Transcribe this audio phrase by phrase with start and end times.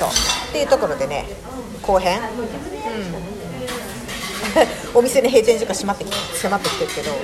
[0.00, 0.08] そう。
[0.08, 1.26] っていうところでね
[1.82, 2.20] 後編。
[4.94, 7.12] お店の閉店時間閉まってき迫ってきてるけど。
[7.12, 7.20] 本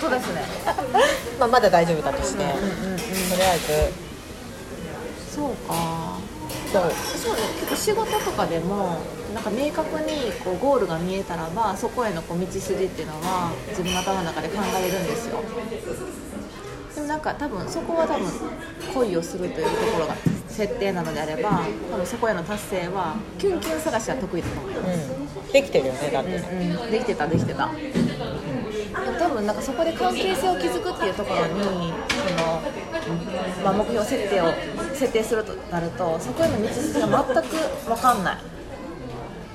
[0.00, 0.10] 当。
[0.10, 0.44] ですね。
[1.40, 5.34] まあまだ大丈夫だとして、うんうんうんとりあえず。
[5.34, 6.18] そうか。
[6.72, 6.82] そう。
[7.24, 7.40] そうね。
[7.60, 8.98] 結構仕事とかでも
[9.34, 15.38] なんか明確にこうゴールが見えたらばそこへのこう道筋っていうのは自分の頭の中で考えれるんですよ。
[16.94, 18.30] でもなんか多分そこは多分
[18.94, 20.14] 恋をするというところが
[20.54, 25.52] 設定なのであれば多分そこへの達成はキュンキュン探しは得意だと思うようん。
[25.52, 26.30] できてるよねだって。
[26.30, 26.36] ね、
[26.80, 27.68] うん、できてたできてた。
[29.18, 31.92] 多分なんかそこで関係性を築くっていうところにその、
[33.64, 34.46] まあ、目標設定を
[34.94, 38.38] 設定するとなるとそこへの道筋が全く分かんない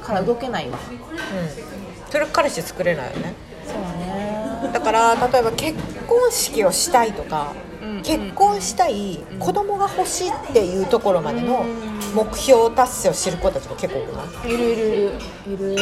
[0.03, 0.77] から動けないわ。
[0.91, 3.33] うん、それ彼氏作れないよね。
[3.65, 4.71] そうね。
[4.73, 7.68] だから例えば結婚式をしたいとか、うん
[8.03, 11.65] 結婚したい、子供が欲しいっていうところまでの
[12.15, 14.53] 目標達成を知る子たちも結構多くない？
[14.53, 15.73] いるいるいる。
[15.73, 15.77] いる。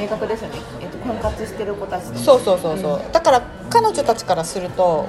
[0.00, 5.08] 明確ですよね、えっと、婚活してる子たちとそうそうそうそう、だから彼女たちからすると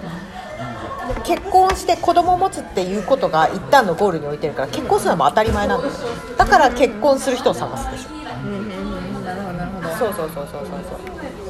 [1.23, 5.87] 結婚して子供を持つっていうことが一旦のゴールに置いてるから結婚するのも当たり前なんだ。
[5.87, 5.93] よ
[6.37, 8.09] だから結婚する人を探すでしょ。
[8.15, 9.89] うんうんうんなるほどなるほど。
[9.89, 10.71] そうそうそうそうそう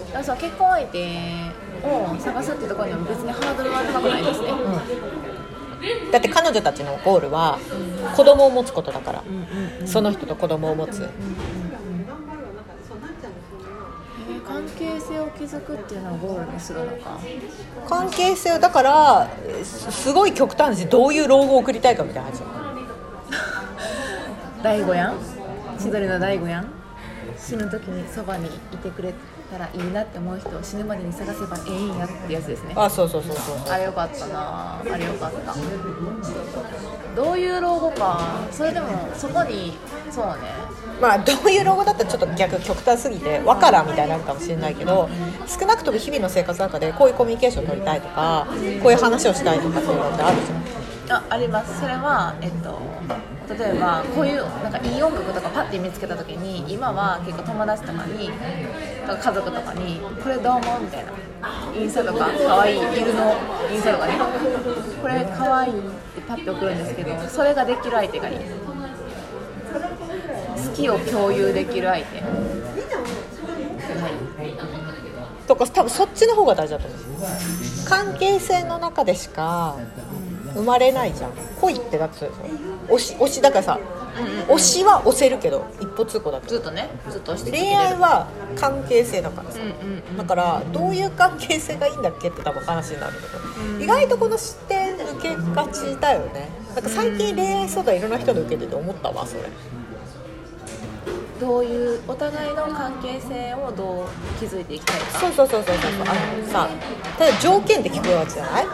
[0.08, 1.53] だからさ結婚相手
[1.84, 4.60] を探すってところにも別にハードルは高くないですね、そう
[6.12, 7.60] だって彼女たちのゴールは
[8.16, 9.24] 子供を持つことだから。
[9.86, 11.04] その人と子供を持つ。
[11.04, 11.10] えー
[14.48, 17.18] 関係性を築くっていうのをゴールにするのか。
[17.90, 19.30] 関係性をだから
[19.64, 22.42] すすごい極端にどういう老後を送りたいかみたいな話
[24.64, 25.16] 大悟やん？
[25.80, 26.68] 千鳥の大悟やん？
[27.38, 29.14] 死ぬ時にそばにいてくれ
[29.54, 32.74] たらいいなって思う人を死ぬまでに探せばええんやってやつですね。
[32.76, 34.80] あそうそうそうそうあれよかったな。
[34.80, 35.54] あれよかった。
[37.16, 38.20] どういう老後か。
[38.52, 39.78] それでもそこに
[40.10, 40.34] そうね。
[41.02, 45.10] まあどういう老後だったらちょっと逆極端すぎてわからんみたいになるかもしれないけど
[45.48, 48.48] 少なくとも日々の生活の中でこういうコミュニケーションを取りたいとか
[48.82, 50.38] こういう話をしたいとかっていうのってある
[51.06, 51.18] じゃん。
[51.20, 51.80] ああります。
[51.80, 52.80] それはえっと
[53.50, 58.30] 例えばこういうなんかいい音楽とかパッて見つけた時に今は結構友達とかに
[59.08, 61.12] 家族とかに「これどう思う?」みたいな
[61.76, 63.34] インスタとか可愛いい犬の
[63.72, 64.14] インスタとかね
[65.02, 65.82] これ可愛いいっ
[66.16, 68.42] てパッて送るんですけどそれができる相手がいい好
[70.76, 72.24] きを共有できる相手は
[74.44, 74.54] い
[75.48, 77.00] とか多分そっちの方が大事だと思う
[77.86, 79.76] 関係性の中でしか
[80.54, 81.32] 生まれないじゃん。
[81.60, 82.96] 恋ってだってそうでしょ。
[82.96, 83.80] 推し推しだからさ、
[84.48, 87.78] 推しは押せるけど一歩通行だとずっとねずっとして恋る。
[87.78, 89.60] 愛は関係性だからさ、
[90.18, 96.50] だからどういう関係性がいいんだっけって多分話になるけど、意外とこの視点受けがちだよね。
[96.76, 99.44] なんか最近恋愛相談いろんな人の受けてて思ったわそれ。
[101.40, 105.20] どういうお互いの関係性をどう築いていきたいか。
[105.20, 105.92] そうそうそうそうそう。
[106.02, 106.70] あのさ
[107.18, 108.66] ただ条件って聞くわけじゃない？
[108.66, 108.72] うん、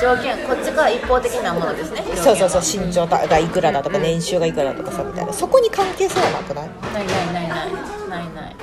[0.00, 2.02] 条件こっちから一方的なものですね。
[2.16, 5.32] そうそうそう条身長がいくらだとか年収がいくらだとかさみたいな。
[5.32, 6.68] そこに関係性はなくない？
[6.92, 7.72] 件ないないないない
[8.08, 8.34] ない。
[8.34, 8.56] ない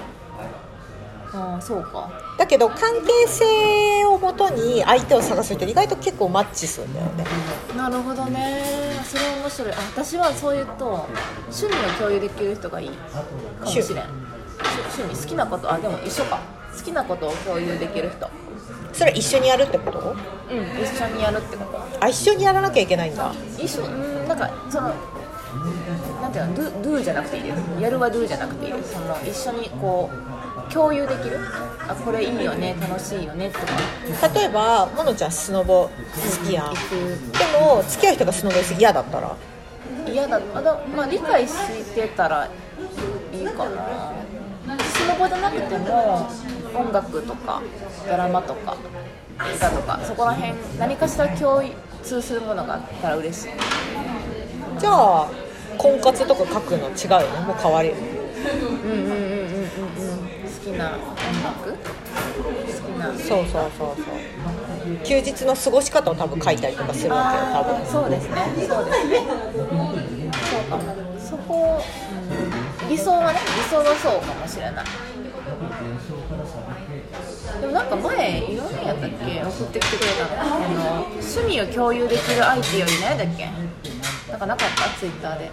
[1.34, 2.10] ああそうか。
[2.38, 7.26] だけど関係性をもとに相手を探す人意外と結構マッチするんだよね。
[7.76, 8.64] なるほどね。
[9.06, 9.74] それ面白い。
[9.74, 11.08] あ私はそういうと
[11.50, 12.96] 趣味を共有できる人がいいか
[13.66, 13.88] もしれん。
[13.90, 14.02] 趣
[15.00, 16.40] 趣味好きなことあでも一緒か
[16.76, 18.30] 好きなことを共有できる人。
[18.94, 20.00] それ一緒にやるってこと？
[20.00, 20.16] うん
[20.84, 21.80] 一緒にやるってこと。
[22.04, 23.34] あ一緒にやらなきゃいけないんだ。
[23.58, 24.94] 一緒うんなんかその
[26.22, 30.10] なんていうのドゥドゥじゃなくていいですやるはドゥじゃなくていいですその一緒にこ
[30.70, 31.40] う共有できる？
[31.88, 33.60] あこれいいよね楽しいよねと。
[33.60, 35.90] か例えばモノちゃんスノボ好
[36.46, 36.66] きやん。
[36.68, 39.36] 行でくも付き合う人がスノボ嫌だったら？
[40.08, 40.42] 嫌だ。
[40.56, 42.50] あだまあ理解してたら
[43.34, 44.12] いいかな。
[44.80, 46.30] スノボじゃなくても
[46.76, 47.62] 音楽とか
[48.10, 48.76] ドラマとか
[49.56, 51.64] 歌とかそこら辺何かしら共
[52.04, 53.50] 通するものがあったら嬉しい。
[54.80, 55.30] じゃあ
[55.78, 57.92] 婚活とか書くの違うよねもう変わり。
[57.92, 59.68] うんうんうんうんうんうん。
[60.44, 61.00] 好きな音
[61.44, 61.72] 楽？
[61.72, 61.78] 好
[62.88, 63.14] きな。
[63.14, 64.06] そうそうそうそう。
[65.04, 67.86] 休日の過ごし方を多分書いたりとかするわけよ多分。
[67.86, 68.36] そうですね。
[68.68, 69.22] そうですね。
[70.50, 70.78] そうか。
[70.78, 70.84] も
[71.20, 71.82] そこ、
[72.84, 74.86] うん、理想はね理想はそうかもしれない
[77.60, 79.44] でもなんか前いろんなやったっけ？
[79.44, 80.44] 送ってきてくれた。
[80.44, 83.50] のあの趣味を共有できる相手より何だっけ？
[84.32, 84.90] なんかなかった？
[85.00, 85.52] ツイッターで。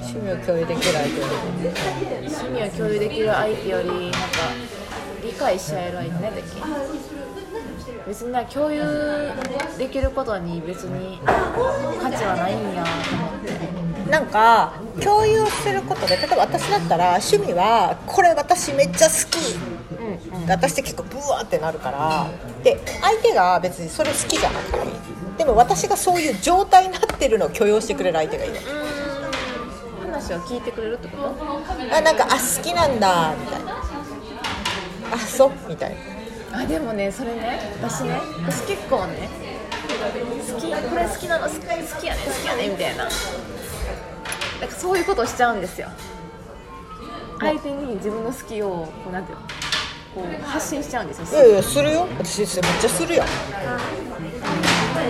[0.00, 2.26] 趣味を共有できる相手より。
[2.28, 4.18] 趣味を共有できる相手よりなんか
[5.24, 6.40] 理解し合える相手何だっけ？
[8.06, 8.82] 別にな共有
[9.78, 11.18] できることに別に
[12.00, 12.84] 価値はないんや。
[12.84, 13.30] と思っ
[14.04, 19.58] てなんか共有することで例えば私だったら趣味はこれ私めっちゃ好き
[20.48, 22.28] 私って結構ブワーってなるから
[22.64, 24.90] で相手が別にそれ好きじゃなくてもいい
[25.38, 28.58] でも私がそういう状態になってるのを許容してくれる相手がいいの
[30.02, 31.28] 話を聞いてくれるってこと？
[31.94, 33.76] あなんかあ好きなんだみたいな。
[35.12, 35.52] あそう？
[35.68, 35.96] みたい
[36.50, 36.58] な。
[36.62, 39.28] あでもねそれね私ね私結構ね
[40.50, 41.66] 好きこれ好きなの好き好
[42.00, 43.04] きやね好きやねみたいな。
[43.04, 45.90] なんかそういうことをしちゃうんですよ。
[47.38, 48.68] 相手に自分の好きを
[49.04, 49.42] こうなんていうの？
[50.16, 51.44] こう発信しちゃうんですよ。
[51.44, 52.06] いやいやするよ。
[52.18, 53.24] 私めっちゃするよ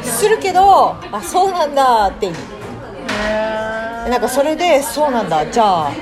[0.03, 2.33] するけどあそうなんだって
[4.11, 5.47] なんかそれでそうなんだ。
[5.47, 5.93] じゃあ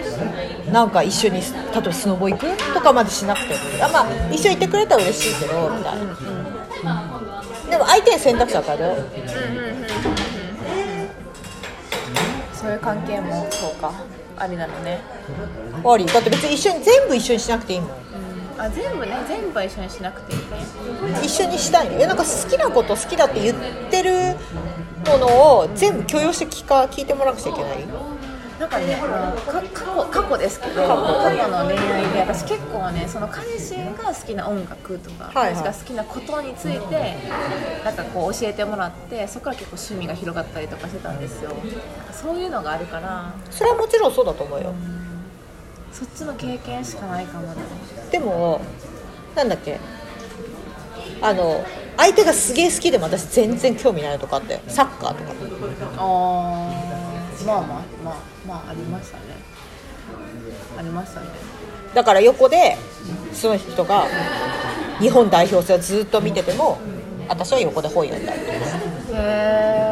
[0.72, 1.42] なんか一緒に例
[1.76, 5.98] えばスノボ行くとかまでしなくてあまあ一緒に行ってくれたら嬉しいけどみたい
[6.82, 7.20] な。
[7.70, 8.84] でも相手に選択肢与える。
[8.84, 8.96] よ
[12.54, 13.92] そういう関係もそうか。
[14.36, 15.00] ありなのね、
[15.84, 16.06] あり。
[16.06, 17.90] だって別に一緒に全部一緒にしなくていいもん
[18.56, 20.40] あ全部ね全部は一緒にしなくていい。
[20.40, 20.46] ね
[21.22, 21.98] 一緒にしたいの？
[21.98, 23.56] いやなんか好きなこと好きだって言っ
[23.90, 24.36] てる
[25.06, 25.26] もの
[25.58, 27.84] を全部許容して聞か聞いてもらわなくちゃいけない？
[28.54, 31.48] なんかね、か過去過去ですけど過去。
[31.48, 35.62] の恋愛で私結構ねその彼氏が好きな音楽とか、はいはい。
[35.64, 37.16] 彼氏が好きなことについて
[37.84, 41.50] なんかこう教えてもらってそこから結構趣味が広がったりとかしてたんですよ。
[42.12, 43.34] そういうのがあるから。
[43.50, 44.72] それはもちろんそうだと思うよ
[45.94, 47.62] そっちの経験しかないかもね。
[48.10, 48.60] でも
[49.36, 49.78] なんだっけ。
[51.22, 51.64] あの
[51.96, 54.60] 相手がすげえ好きでも私全然興味ないとかあって。
[54.66, 55.30] サッカーとか。
[55.96, 59.22] あーまあまあまあまあありましたね。
[60.76, 61.26] ありましたね。
[61.94, 62.76] だから横で
[63.32, 64.08] その人が
[64.98, 66.78] 日本代表戦をずっと見てても
[67.28, 68.52] 私は横で本読んだりとか。
[68.52, 68.58] へ
[69.12, 69.83] え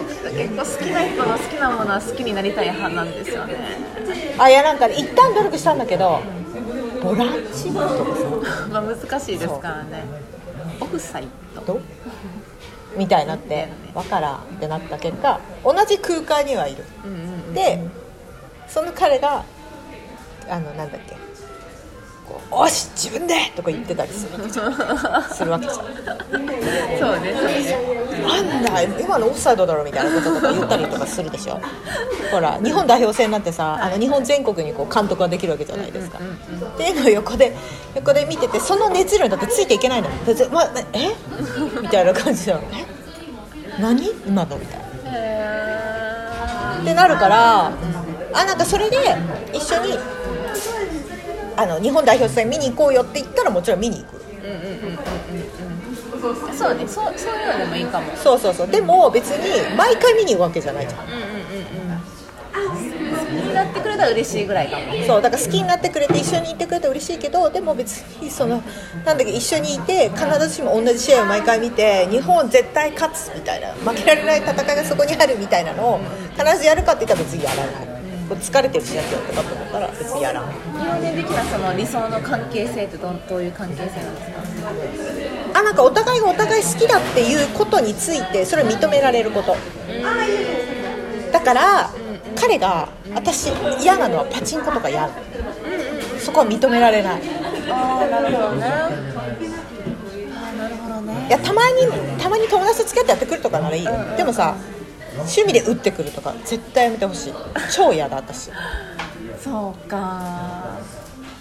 [0.00, 3.54] 結構好きな人の好きなものは好きになりたい派なんですよね。
[4.38, 6.20] あいやなんかね一旦努力したんだけど
[7.02, 10.04] ボランチとかさまあ難しいですからね。
[10.80, 11.80] オフサイドど
[12.96, 16.84] みたいになって分からんってなった結果同じ空間にはいる。
[17.04, 17.54] うんうんうん。
[17.54, 17.80] で
[18.68, 19.44] その彼が
[20.48, 21.16] あのなんだっけ？
[22.26, 24.72] こう「おし自分で!」とか言ってたりするわけじゃん。
[25.34, 25.76] するわけじゃん。
[25.76, 26.54] そうね
[26.98, 28.04] そうね。
[28.24, 31.60] なんだ今のオフサイドだろみたいなこととか言ったりとかするでしょ。
[32.30, 37.54] ほら日本代表戦なんてさあの日本全国にこう監督ができるわけじゃないですか、うんうんうんっていうのを横で
[37.94, 40.08] 横で見ててその熱量にだってついていけないの。
[40.50, 41.14] ま、え？
[41.80, 42.62] みたいな感じなの。
[42.72, 42.84] え？
[43.80, 44.08] 何？
[44.26, 44.56] 今の？
[44.56, 44.84] みたいな。
[45.12, 48.96] へってなるからあなんかそれで
[49.52, 49.98] 一緒に
[51.56, 54.16] あの日本代表戦見に行こうよって言ったらもちろん見に行く。
[54.16, 54.24] ー
[56.54, 58.16] そうねそうそういうのでもいいかも。
[58.16, 58.68] そうそうそう。
[58.68, 61.00] でも別に毎回見に行くわけじゃないじゃん。
[61.04, 61.24] うんうんうんうん。
[62.54, 62.60] 好
[63.26, 64.84] きになってくれたら嬉しいぐらいかも。
[65.06, 68.62] そうだから好きになってくれて一緒にいてくれて嬉しいけどでも別にその
[69.04, 76.00] なんだっけ一緒にいて必ずしも同じ試合を毎回見て日本絶対勝つみたいな負けられない戦いがそこにあるみたいなのを
[76.38, 77.56] 必ずやるかって言ったら別にやら
[77.86, 77.93] ない
[78.30, 84.30] 疲れてるしなきゃとかと思ったら別にやらない日本人的なその理想の関係性ってどんどういう関係性なんです
[85.52, 85.58] か？
[85.60, 89.56] あなんかお互いがお互い好きだっていうことについてそれを認められること。
[91.32, 91.90] だから
[92.36, 95.08] 彼が私嫌なのはパチンコとか嫌
[96.18, 97.22] そこは認められない。
[97.70, 98.66] ああなるほどね。
[98.66, 98.88] あ
[100.50, 101.86] あなるほどねいやたまに
[102.18, 103.92] たまに友達と付き合ってやってくるとかならいいよ。
[104.16, 104.56] でもさ
[105.18, 107.34] 趣味で打ってくるとか絶対やめてほしい。
[107.74, 108.50] 超嫌だ私。
[109.42, 110.78] そうか。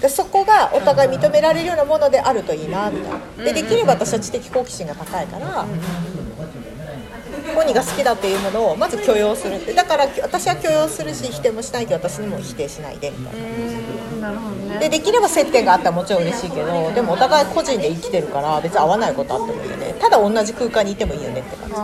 [0.02, 3.44] でそこがお互い認められるようなものであるといいなみたいな。
[3.46, 5.66] でできれば私は知的好奇心が高いから
[7.56, 9.56] 本人が好きだっていうものをまず許容する。
[9.56, 13.42] ってだから私は許容するし否定もしないけど私にも否定しないでみたい
[14.20, 14.28] な。
[14.28, 14.80] なるほどね。
[14.80, 19.96] でできれば接点があったらもちろん嬉しいけどでもお互い個人で生きてるから別に会わないことあってもいいよね。
[20.02, 21.76] ただ同じ空間にいてもいいよねって感じ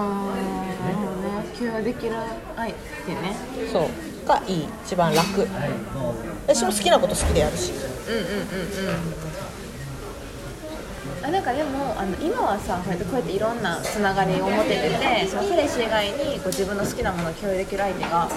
[1.82, 2.16] ね共有できる
[2.56, 2.74] 愛っ
[3.06, 3.36] てね。
[3.72, 4.28] そう。
[4.28, 4.68] がいい。
[4.86, 5.48] 一番楽。
[6.48, 7.72] 私も好きなこと好きでやるし。
[7.72, 9.30] うんうんうんうん。
[11.22, 18.30] あなんかでもあの今はさこうやってこうやっていろんなつながりを持てててその彼氏以外にこう自分の好きなものを共有できる相手が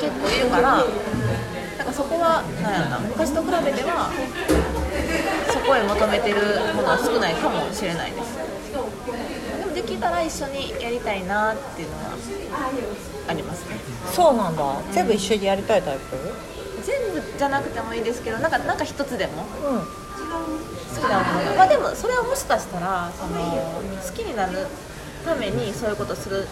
[0.00, 0.84] 結構いるから
[1.78, 4.10] なんかそこはなんやろな昔と比べては
[5.52, 8.47] そこへ求めてるものは少ないかもしれないです
[10.00, 12.10] たら一緒にやりたいなっていうのは
[13.28, 13.76] ありますね。
[14.12, 14.62] そうなんだ。
[14.92, 16.16] 全部一緒にやりたいタイプ？
[16.82, 19.44] 全部じゃなくてもいいですけどなんかなんか一つでも。
[19.64, 19.80] うん。
[19.80, 19.84] 好
[21.00, 21.50] きなもの。
[21.50, 23.40] がまあでもそれはもしかしたらその
[24.02, 24.66] 好きになる
[25.24, 26.46] ためにそういうことする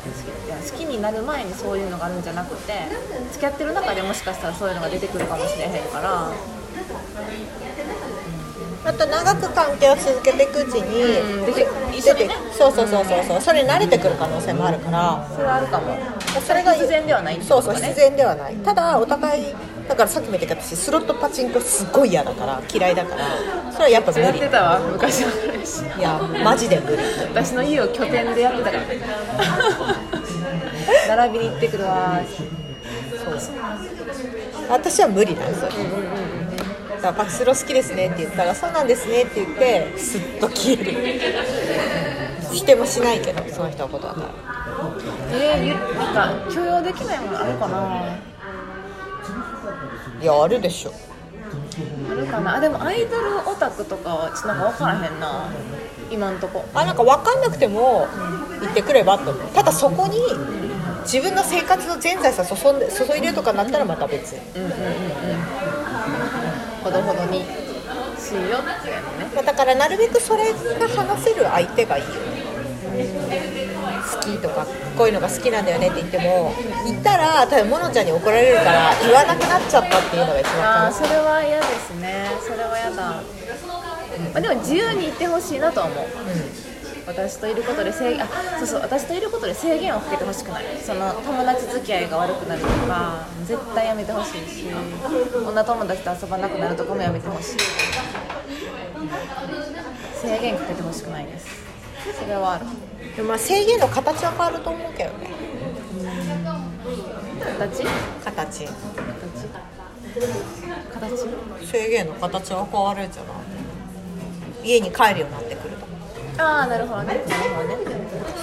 [0.71, 2.73] 好きになる前にそういうのがあるんじゃなくて
[3.33, 6.31] 付き合ってる中でもしかしたらそういうのが出てくるかもしれへんから
[8.87, 11.47] あと長く関係を続けていくうちに、うん
[12.07, 12.35] 出てね。
[12.53, 13.41] そうそうそうそうそう。
[13.41, 15.29] それに慣れてくる可能性もあるから。
[15.35, 15.97] それはあるかも。
[16.41, 18.55] それが必然ではないってそうそう必然ではない。
[18.57, 19.55] ただお互い
[19.89, 23.73] だからさっきも言ったけど私スロットパチンコすごい嫌だから嫌いだから。
[23.73, 24.79] それはやっぱ無やっ理てたわ。
[24.79, 25.99] 昔の話。
[25.99, 26.99] いやマジで無理。
[27.35, 28.83] 私の家を拠点でやってたから。
[28.85, 29.01] ね
[31.09, 32.21] 並びに行ってくるわ。
[34.69, 35.81] 私は無理なんですよ、だか
[37.07, 41.21] らパチスロ好きですねって言ったらそうなんですねって言ってスッと消える。
[42.53, 44.29] 否定もしないけどその人のことだから。
[45.33, 46.15] えー、ゆなん
[46.47, 48.19] か許容できないものあるかな？
[50.23, 50.93] いやあるでしょ。
[52.11, 52.57] あるかな？
[52.57, 55.51] あでもアイドルオタクとかはちょっとなんか分からへんな。
[56.11, 56.65] 今んとこ。
[56.73, 58.07] あなんか分かんなくても
[58.61, 59.47] 言ってくればと思う。
[59.49, 60.21] ただそこに
[61.03, 64.33] 自分の生活の全財産注んで注いでるとかなったらまた別。
[64.33, 64.41] に、
[66.87, 67.41] ほどほどに
[68.19, 72.47] しようってねまあだからなるべくそれが話せる相手がいいよね。
[74.07, 74.65] 好きとか
[74.97, 76.55] こういうのが好きなんだよねって言っても
[76.87, 82.27] 言ったら多分モノちゃんに怒られるから言わなくなっちゃったっていうのが一あ番あそれは嫌ですね。
[82.41, 83.23] それは嫌だ、ま
[84.37, 86.07] あ、でも自由に言ってほしいなとは思う
[87.07, 88.27] 私といることで制限あ
[88.59, 90.65] そうそう私といることで制限をかけてほしくない。
[90.85, 94.67] その友達付き合いが悪くなるとか絶対やめてほしいし
[95.47, 97.59] 女友達と遊ばなくなるとかもやめてほしい。
[100.21, 101.47] 制限かけてほしくないです。
[102.21, 102.67] それはある。
[103.15, 105.31] でもまあ制限の形は変わると思うけどね。
[107.59, 107.85] 形？
[108.25, 108.67] 形。
[108.67, 108.67] 形。
[110.93, 111.29] 形？
[111.67, 113.29] 制限の形は変わるんじゃな
[114.65, 114.69] い？
[114.69, 115.76] 家に帰るようになってくる。
[115.76, 115.76] と
[116.39, 117.21] ああなるほどね。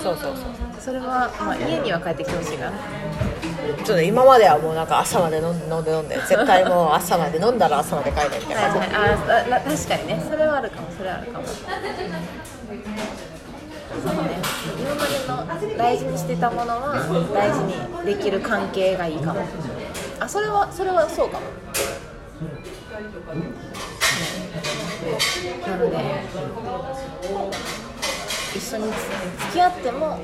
[0.02, 0.46] そうそうそう。
[0.80, 2.78] それは、まあ、家には帰ってきてほしいかな。
[3.84, 8.80] ちょっと今まではもうなんか朝まで飲んで飲んで飲んで絶対もう朝まで飲んだら朝まで帰るみたいな。
[8.80, 9.54] はいはい。
[9.54, 10.24] あ確かにね。
[10.30, 10.88] それはあるかも。
[10.98, 11.46] それはあるかも。
[11.48, 11.54] そ
[14.12, 14.38] うね。
[14.80, 16.96] 今までの大事にしてたものは
[17.34, 19.42] 大事にできる関係がいいかも。
[20.20, 21.44] あそれはそれはそうかも
[25.68, 25.98] なので
[28.56, 28.98] 一緒に付
[29.54, 30.20] き合っても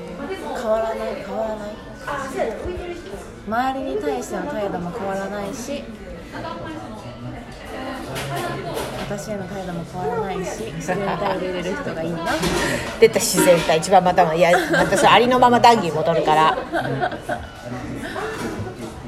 [0.56, 1.70] 変わらない変わらない。
[3.46, 5.82] 周りに対しての態度も変わらないし
[9.00, 12.26] 私への態度も変わらないし自然体で入れる人がいいな。
[13.00, 16.56] 出た自然体一番またもいやまたそありのまま談義戻るから。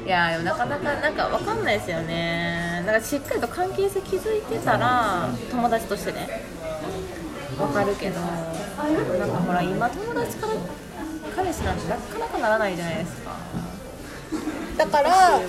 [0.05, 2.62] いやなかなかなんかわかんないですよね。
[2.85, 6.43] だからしっかりと関係性築いてたら友達としてね
[7.57, 10.53] わかるけどなんかほら今友達から
[11.35, 13.37] 彼氏なんてなかなかならないじゃないですか。
[14.77, 15.39] だから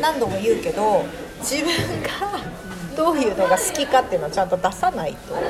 [0.00, 1.04] 何度も言うけど
[1.40, 2.08] 自分が
[2.96, 5.40] どういうのが好きかっていうのをちゃんと出さないとわ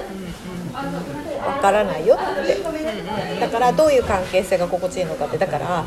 [1.62, 3.40] からないよって。
[3.40, 5.38] だからどういう関係性が心地いいのかって。
[5.38, 5.84] だから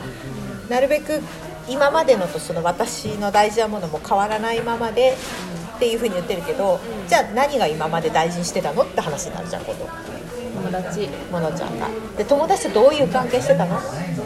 [0.69, 1.21] なるべく
[1.71, 5.15] 今までのとその私の大事なものも変わらないままで
[5.77, 9.87] っていうふうに言ってるけどじゃあ何が今まで大事にしてたのって話になるじゃん今度
[10.53, 11.87] 友達モノちゃんが。
[12.17, 13.77] で友達とどういう関係してたの？
[13.77, 13.81] っ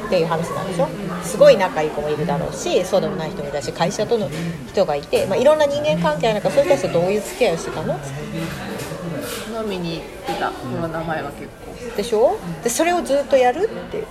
[0.10, 0.90] ていう話なんでしょ？
[1.24, 4.30] すごい仲いい子もいるだろうしそうでもない人もいたし会社との
[4.68, 7.94] 人がいて、まあ、いろんな人間関係ある中そういう人たちとどういう付き合いをしてたの？
[9.62, 10.52] 飲みに行ってた。
[10.52, 11.96] この名前は結構。
[11.96, 12.38] でしょ？
[12.64, 14.06] でそれをずっとやるっていう。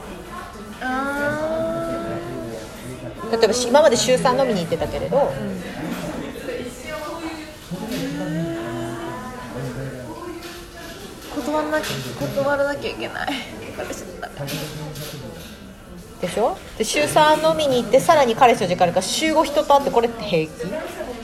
[0.81, 1.44] あ
[3.33, 5.33] 例えばし今まで週3飲みに行ってたけれど、
[11.35, 11.87] 断らなきゃ
[12.21, 13.33] 断らなきゃいけない
[16.21, 16.57] でしょ？
[16.79, 20.53] で週3飲みに行ってさらに彼氏と時間あるから週5人と会ってこれって平気？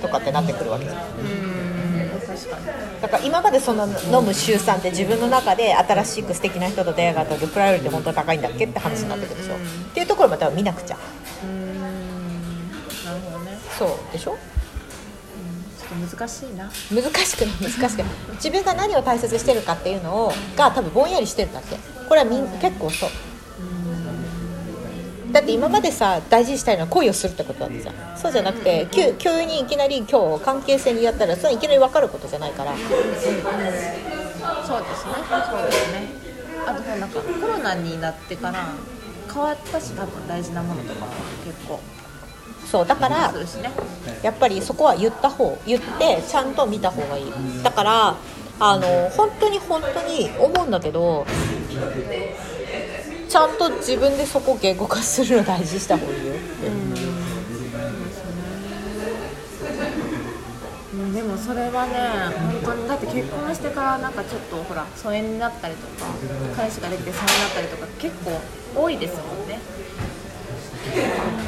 [0.02, 1.49] とかってなってくるわけじゃん
[3.02, 9.54] だから今までその飲む週3って自分の中で新しく素敵な人と出会いがあった時プライオリティ本当に高いんだっけって話になってくるでしょ。
[9.54, 9.58] っ
[9.94, 10.96] ていうところまた見なくちゃ。
[11.44, 11.80] うん。
[11.80, 13.58] なるほどね。
[13.78, 14.32] そうでしょ？
[14.32, 16.70] ちょっと難しいな。
[16.90, 18.06] 難しくない難しくない。
[18.34, 21.76] 自分が何を大切にしてるかっていうのをが多分ぼんやりしてるだけ。
[22.08, 23.10] これはみん結構そう
[25.32, 32.74] だって今までさ大事にしたいのは恋をするってことだったじゃんそうじゃなくて急急にいきなり今日関係性にやったらそれはいきなり分かることじゃないから。
[32.76, 33.40] そうですね。
[34.66, 36.08] そうですね。
[36.66, 38.68] あとなんかコロナになってから
[39.32, 41.06] 変わったし多分大事なものとか
[41.44, 41.80] 結構。
[42.70, 43.32] そうだから
[44.22, 47.32] やっぱりそこは言った方言ってちゃんと見た方がいい。
[47.62, 48.16] だから
[48.60, 51.26] あの本当に本当に思うんだけど
[53.30, 56.32] ちゃんと自分でそこ言語化するの大事にした方がいいよ
[60.92, 61.14] うん。
[61.14, 61.94] でもそれはね
[62.62, 66.10] 本当にだって結婚してからなんかちょっとほら疎遠になったりとか
[66.56, 68.32] 彼氏ができて疎遠になったりとか結構
[68.82, 69.60] 多いですもんね。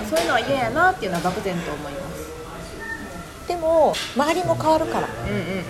[0.08, 3.48] そういうのは嫌やなっていうのは漠然と思います。
[3.48, 5.08] でも周りも変わるから。
[5.08, 5.44] うんうんうん。
[5.46, 5.62] ね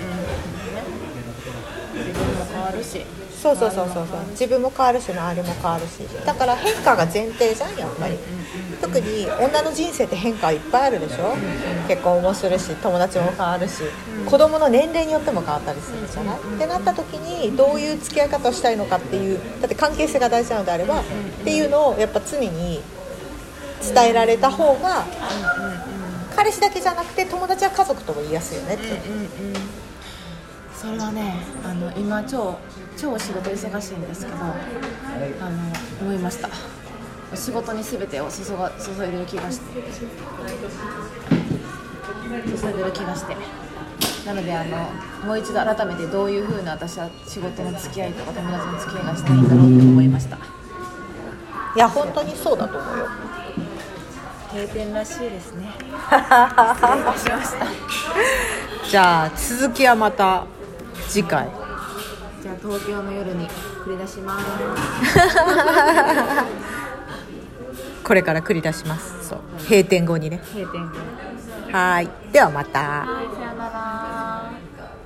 [2.63, 3.05] も変わるし。
[3.43, 4.31] そうそうそうそうそう。
[4.31, 6.07] 自分も変わるし周りも変わるし。
[6.25, 8.17] だから変化が前提じゃんやっぱり。
[8.81, 11.37] 特に女の人生って変化いっぱいあるでしょ？
[11.89, 13.83] 結婚もするし友達も変わるし。
[14.27, 16.37] 子供の年齢によっても変わったりするじゃない？
[16.39, 21.05] ってなった時にどういう付き合い方をしたいのかっていうだって関係性が大事なのであればっ
[21.45, 22.81] ていうのをやっぱ常に
[23.83, 25.05] 伝えられた方が
[26.37, 28.85] 彼氏だけじゃなくて友達は家族とも言いやすいよねって
[30.83, 31.35] それはね
[31.65, 32.59] あの今超
[32.97, 34.53] 超仕事忙しいんですけどあの
[36.01, 36.49] 思いました。
[37.37, 39.81] 仕事に全てを注が注いでる気がして。
[42.45, 43.37] 注いでる気がして。
[44.27, 44.91] なのであの
[45.25, 50.37] もう一度改めてどういうふうな私は仕事の付き合いとか友達の付き合いがしたいんだろうって思いました。
[50.37, 53.07] いや本当にそうだと思うよ。
[54.53, 55.69] 閉店らしいですね。
[55.79, 55.95] 失
[56.93, 57.67] 礼いたしました。
[58.91, 60.45] じゃあ続きはまた
[61.09, 61.49] 次回。
[62.43, 63.49] じゃあ東京の夜に
[63.85, 64.47] 繰り出します。
[68.05, 69.29] これから繰り出します。
[69.29, 69.41] そう。
[69.61, 70.41] 閉店後にね。
[70.53, 70.99] 閉店後。
[71.73, 72.09] はい。
[72.33, 72.81] ではまた。
[72.81, 74.22] はいさよなら